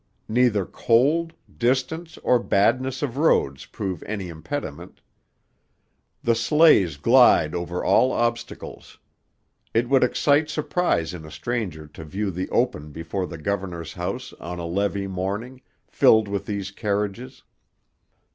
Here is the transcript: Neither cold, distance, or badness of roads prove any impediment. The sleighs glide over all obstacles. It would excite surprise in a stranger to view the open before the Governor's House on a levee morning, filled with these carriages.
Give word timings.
Neither 0.27 0.65
cold, 0.65 1.33
distance, 1.59 2.17
or 2.23 2.39
badness 2.39 3.03
of 3.03 3.17
roads 3.17 3.67
prove 3.67 4.01
any 4.07 4.29
impediment. 4.29 4.99
The 6.23 6.33
sleighs 6.33 6.97
glide 6.97 7.53
over 7.53 7.83
all 7.83 8.11
obstacles. 8.11 8.97
It 9.75 9.89
would 9.89 10.03
excite 10.03 10.49
surprise 10.49 11.13
in 11.13 11.23
a 11.23 11.29
stranger 11.29 11.85
to 11.89 12.03
view 12.03 12.31
the 12.31 12.49
open 12.49 12.89
before 12.91 13.27
the 13.27 13.37
Governor's 13.37 13.93
House 13.93 14.33
on 14.39 14.57
a 14.57 14.65
levee 14.65 15.05
morning, 15.05 15.61
filled 15.87 16.27
with 16.27 16.47
these 16.47 16.71
carriages. 16.71 17.43